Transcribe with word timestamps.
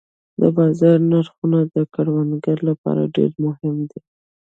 د 0.41 0.43
بازار 0.57 0.97
نرخونه 1.11 1.59
د 1.75 1.77
کروندګر 1.93 2.57
لپاره 2.69 3.11
ډېر 3.15 3.31
مهم 3.45 3.75
دي. 3.89 4.01